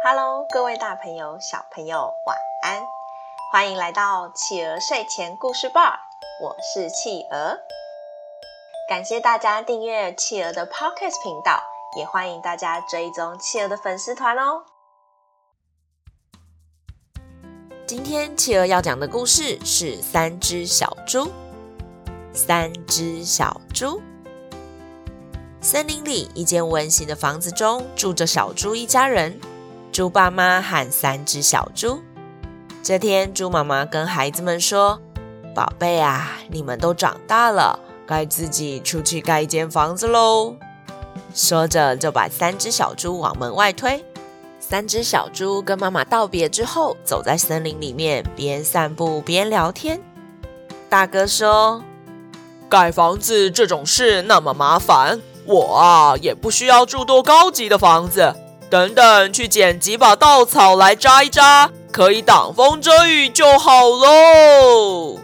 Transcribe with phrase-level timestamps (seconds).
[0.00, 2.80] Hello，各位大朋友、小朋友，晚安！
[3.50, 5.98] 欢迎来到企鹅睡前故事吧，
[6.40, 7.58] 我是企鹅。
[8.88, 11.60] 感谢大家订阅企鹅的 Podcast 频道，
[11.96, 14.62] 也欢迎大家追踪企鹅的粉丝团哦。
[17.84, 21.32] 今天企鹅要讲的故事是三只小猪。
[22.32, 24.00] 三只小猪。
[25.60, 29.40] 森林里一间温馨的房子中住着小猪一家人，
[29.98, 32.00] 猪爸妈和三只小猪。
[32.84, 35.00] 这天，猪妈妈跟孩子们说
[35.52, 37.76] ：“宝贝啊，你们都长大了，
[38.06, 40.54] 该自己出去盖一间房子喽。”
[41.34, 44.04] 说着，就把三只小猪往门外推。
[44.60, 50.00] 三只小猪跟妈妈道别之后，走在森林里面，边散步边聊天。
[50.88, 51.82] 大哥说
[52.70, 58.32] ：“盖房子这种事那么麻烦。”我啊，也不需要住多高级的房子。
[58.70, 65.18] 等等，去捡几把稻草来扎一扎，可以挡风遮雨就好喽。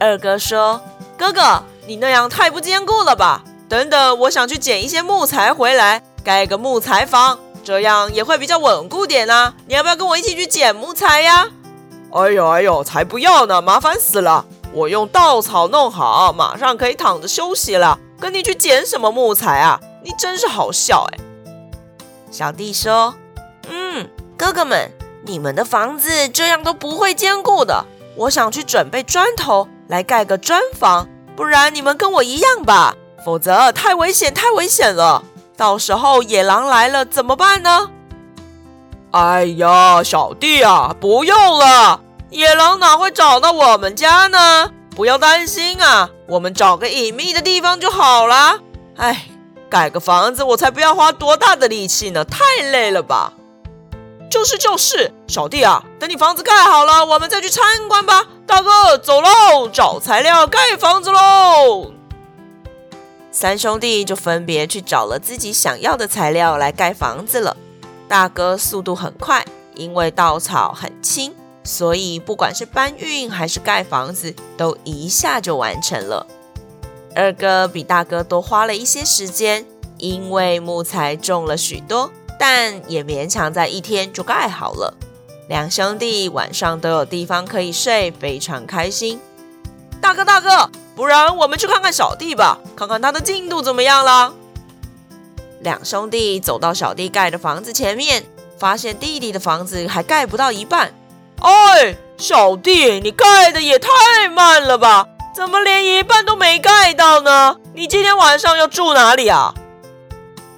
[0.00, 0.80] 二哥说
[1.16, 3.44] ：“哥哥，你那样太不坚固了吧？
[3.68, 9.54] 等等，我想去捡一些木材回来，盖个木材房，这样也会比较稳固点啊。
[9.66, 11.46] 你要不要跟我一起去捡木材呀？”
[12.12, 14.44] 哎呦哎呦，才不要呢，麻烦死了！
[14.72, 17.98] 我用稻草弄好，马上可以躺着休息了。
[18.20, 19.80] 跟你去捡什么木材啊？
[20.02, 21.18] 你真是好笑哎！
[22.34, 23.14] 小弟说
[23.70, 24.90] ：“嗯，哥哥们，
[25.24, 27.84] 你们的房子这样都不会坚固的。
[28.16, 35.22] 我想去准备砖头来盖个砖房，不然你们跟我一样吧，否则太危险，太危险了。
[35.56, 37.88] 到时候野狼来了怎么办呢？”
[39.12, 44.72] 哎呀，小弟啊，不用了，野狼哪会找到我们家呢？
[44.96, 48.58] 不要担心啊，我们找个隐秘的地方就好了。
[48.96, 49.28] 哎，
[49.70, 52.38] 盖个房子我才不要花多大的力气呢，太
[52.70, 53.32] 累了吧？
[54.30, 58.26] 就是就是，小弟啊，等你房子盖好了，我们再去参观吧。
[58.46, 61.92] 大哥，走喽，找材料盖房子喽。
[63.30, 67.56] 三兄弟就分别去找了自己想要的材料来盖房子了。
[68.08, 69.44] 大哥速度很快，
[69.74, 71.34] 因为稻草很轻。
[71.62, 76.26] 所以，不管是搬运还是盖房子，都一下就完成了。
[77.14, 79.64] 二哥比大哥多花了一些时间，
[79.98, 84.94] 因为木材重了许多，但也勉强在一天就盖好了。
[85.48, 89.20] 两兄弟晚上都有地方可以睡，非常开心。
[90.00, 94.34] 大哥，大哥，不然我们去看看小弟吧，看看他的进度怎么样了。
[95.60, 98.24] 两兄弟走到小弟盖的房子前面，
[98.58, 100.92] 发现弟弟的房子还盖不到一半。
[101.40, 105.06] 哎，小弟，你盖的也太慢了吧？
[105.34, 107.56] 怎么连一半都没盖到呢？
[107.72, 109.52] 你今天晚上要住哪里啊？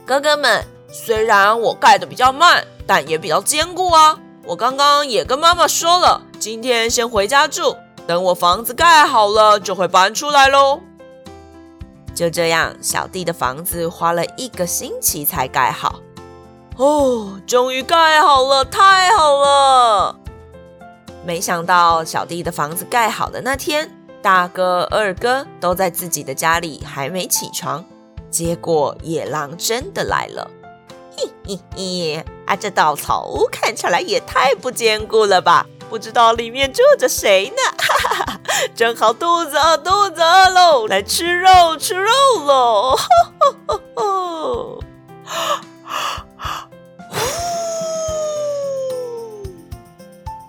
[0.04, 4.18] 哥哥们，虽然我盖的比较慢，但也比较坚固啊。
[4.44, 7.74] 我刚刚也跟妈妈说了，今天先回家住，
[8.06, 10.80] 等我房子盖好了就会搬出来喽。
[12.14, 16.00] 就这样，小弟的房子花了一个星期才盖好。
[16.76, 20.16] 哦，终于盖好了，太好了！
[21.24, 23.90] 没想到小弟的房子盖好的那天，
[24.26, 27.84] 大哥、二哥都在自己的家里还没起床，
[28.28, 30.50] 结果野狼真的来了。
[31.16, 35.64] 嘿嘿嘿，啊，这稻草屋看起来也太不坚固了吧？
[35.88, 37.62] 不知道里面住着谁呢？
[37.78, 38.40] 哈哈哈，
[38.74, 42.10] 正好肚子饿，肚子饿喽，来吃肉，吃肉
[42.44, 42.96] 喽！
[42.96, 43.06] 哈
[43.38, 44.80] 哈哈
[45.24, 45.60] 哈。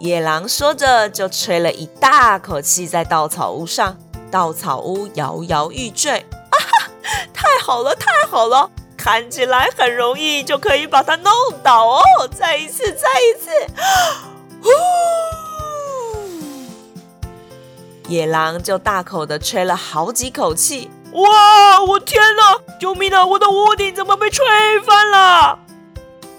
[0.07, 3.97] 野狼说着，就吹了一大口气在稻草屋上，
[4.31, 6.25] 稻草屋摇摇欲坠。
[6.49, 6.87] 啊哈！
[7.33, 12.01] 太好了，太好了，看起来很容易就可以把它弄倒哦！
[12.33, 13.51] 再一次，再一次！
[14.61, 14.69] 呼！
[18.07, 20.89] 野狼就大口的吹了好几口气。
[21.11, 21.83] 哇！
[21.83, 22.57] 我天哪！
[22.79, 23.25] 救命啊！
[23.25, 24.45] 我的屋顶怎么被吹
[24.85, 25.59] 翻了？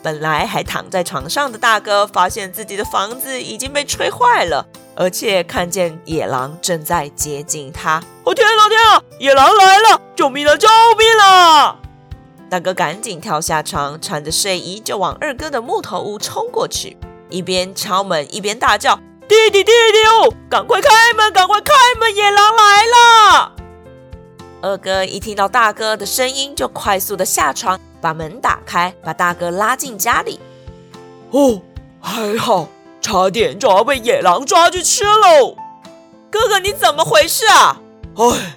[0.02, 8.02] 本来还躺在床上的大哥，发现自己的房子已经被吹坏了，而且看见野狼正在接近他。
[8.24, 9.02] 哦天哪，天啊！
[9.18, 10.00] 野狼来了！
[10.14, 11.76] 救命了，救命了！
[12.50, 16.96] 大哥赶紧跳下床，穿着睡衣就往二哥的木头屋冲过去，
[17.28, 18.96] 一边敲门一边大叫
[19.28, 22.14] ：“弟弟，弟弟哦，赶快开门，赶快开门！
[22.14, 23.52] 野狼来了！”
[24.60, 27.78] 二哥一听到大哥的声音，就快速的下床。
[28.00, 30.38] 把门打开，把大哥拉进家里。
[31.32, 31.60] 哦，
[32.00, 32.68] 还好，
[33.00, 35.56] 差点就要被野狼抓去吃喽！
[36.30, 37.80] 哥哥，你怎么回事啊？
[38.14, 38.56] 哎，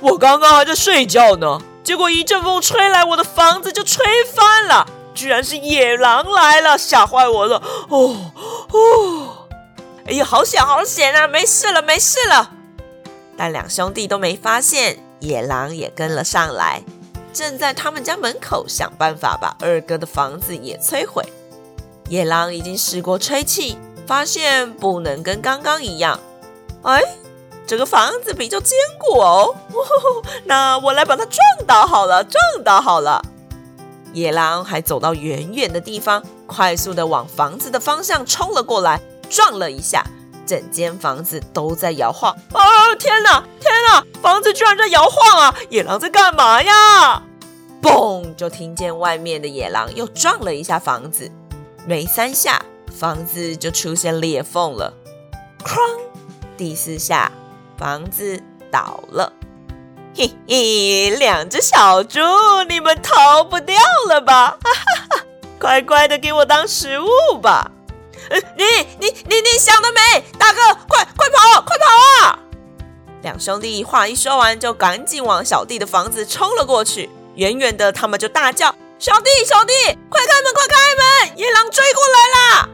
[0.00, 4.84] 我刚刚还在睡觉呢，结果一阵风吹来，我的房子就吹翻了，
[5.14, 7.62] 居然是野狼来了，吓坏我了！
[7.88, 8.32] 哦
[8.72, 9.48] 哦，
[10.06, 11.28] 哎呀，好险好险啊！
[11.28, 12.50] 没事了没事了。
[13.36, 16.82] 但两兄弟都没发现，野狼也跟了上来，
[17.32, 21.24] 正在他们家门口想办法把二哥的房子也摧毁。
[22.08, 26.18] 野狼已经试过吹气，发现不能跟刚刚一样。
[26.82, 27.00] 哎，
[27.64, 33.22] 这个房子比较坚固哦，哦，那我来把它撞倒好了，撞倒好了。
[34.12, 40.04] 野狼还走到远远的地方，快速的往房子的方向冲了过来，撞了一下，
[40.46, 42.32] 整间房子都在摇晃。
[42.52, 42.60] 哦！
[42.98, 45.54] 天哪，天哪，房子居然在摇晃啊！
[45.70, 47.22] 野狼在干嘛呀？
[47.82, 48.34] 嘣！
[48.36, 51.30] 就听见外面的野狼又撞了一下房子，
[51.84, 52.62] 没三下，
[52.96, 54.94] 房子就出现裂缝了。
[55.64, 55.78] 哐！
[56.56, 57.32] 第四下，
[57.76, 58.40] 房子
[58.70, 59.32] 倒了。
[60.14, 62.20] 嘿嘿，两只小猪，
[62.68, 63.74] 你们逃不掉
[64.08, 64.58] 了吧？
[64.62, 65.24] 哈哈哈，
[65.58, 67.71] 乖乖的给我当食物吧！
[68.56, 68.64] 你
[68.98, 72.38] 你你你想得美，大哥，快快跑，快跑啊！
[73.20, 77.10] 两兄弟话一说完，就赶紧往小弟的房子冲了过去。
[77.34, 79.72] 远远的，他们就大叫：“小弟，小弟，
[80.08, 81.38] 快开门，快开门！
[81.38, 82.68] 野狼追过来啦！”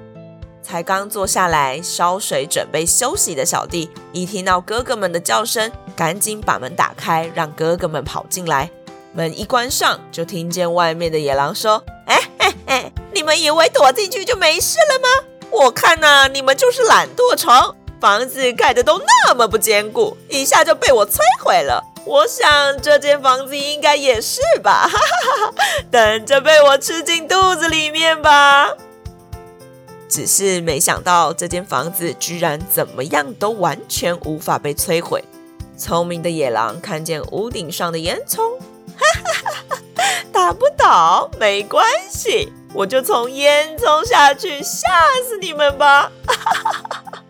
[0.63, 8.71] 才刚坐下来烧水准备休息的小弟，一听到哥哥们的叫声，赶紧把门打开，让哥哥们跑进来。
[9.13, 15.28] 门一关上，就听见外面的野狼说：“哎哎哎，你们以为躲进去就没事了吗？
[15.51, 21.83] 我看呐，你们就是懒惰虫，房子盖的都那么不坚固，一下就被我摧毁了。
[22.05, 25.55] 我想这间房子应该也是吧，哈哈哈哈，
[25.91, 28.71] 等着被我吃进肚子里面吧。”
[30.09, 35.23] 只是没想到，这间房子居然怎么样都完全无法被摧毁。
[35.77, 38.59] 聪明的野狼看见屋顶上的烟囱，
[38.97, 39.79] 哈哈哈哈，
[40.33, 44.89] 打不倒没关系，我就从烟囱下去吓
[45.27, 46.13] 死你们吧！
[46.27, 47.23] 哈哈哈。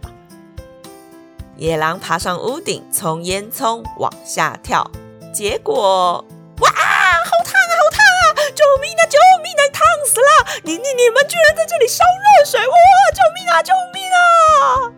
[1.57, 4.89] 野狼爬上屋顶，从烟囱往下跳，
[5.33, 6.25] 结果
[6.61, 8.27] 哇，好烫啊，好烫啊！
[8.55, 10.61] 救命啊，救命啊，烫死了！
[10.65, 12.61] 你你你们居然在这里烧热水！
[12.61, 12.75] 哇，
[13.15, 14.93] 救命啊，救命啊！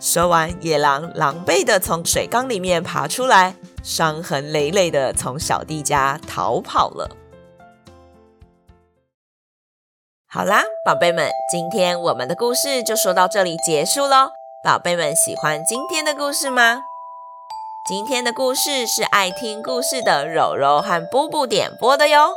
[0.00, 7.10] 说完，野狼狼狈地从水缸里面爬出来，伤痕累累地从小弟家逃跑了。
[10.30, 14.32] 好啦，宝贝们，今天我们的故事就说到这里结束喽。
[14.62, 16.82] 宝贝们喜欢今天的故事吗？
[17.88, 22.34] 今天的故事是爱听故事的柔柔和布布点播的哟。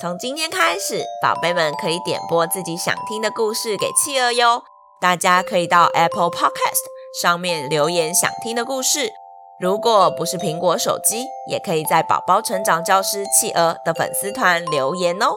[0.00, 4.62] 从今天开始，宝贝们可以点播自己想听的故事给企鹅哟。
[5.00, 6.84] 大家可以到 Apple Podcast
[7.20, 9.10] 上面留言想听的故事。
[9.58, 15.34] 如果不是苹果手机，也可以在宝宝成长教师企鹅的粉丝团留言哦。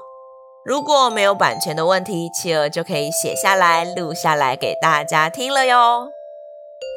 [0.66, 6.10] 如果没有版权的问题，企鹅就可以写下来录下来给大家听了哟。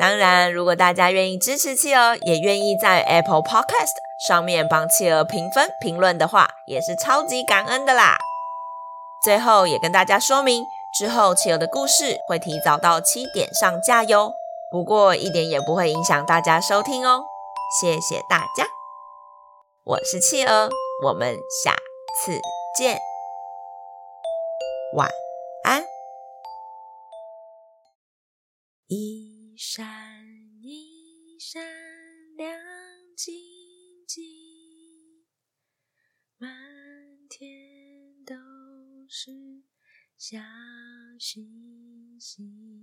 [0.01, 3.93] 当然，如果大家愿意支持企鹅，也愿意在 Apple Podcast
[4.27, 8.17] 上面帮企鹅评分评论的话，也是超级感恩的啦。
[9.23, 10.65] 最后也跟大家说明，
[10.99, 14.33] 之后企鹅的故事会提早到七点上架哟。
[14.73, 17.25] 不过一点也不会影响大家收听哦。
[17.83, 18.67] 谢谢大家，
[19.85, 20.71] 我是企鹅，
[21.05, 21.77] 我们下
[22.25, 22.41] 次
[22.75, 22.99] 见，
[24.95, 25.09] 晚
[25.65, 25.83] 安。
[28.87, 29.39] 一。
[29.61, 29.85] 闪
[30.63, 31.61] 一闪
[32.37, 32.57] 亮
[33.17, 33.35] 晶
[34.07, 34.25] 晶，
[36.37, 36.49] 满
[37.29, 37.51] 天
[38.25, 38.37] 都
[39.09, 39.33] 是
[40.17, 40.39] 小
[41.19, 42.78] 星星。